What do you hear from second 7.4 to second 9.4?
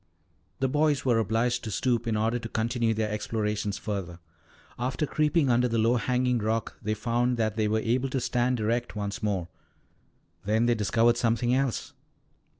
they were able to stand erect once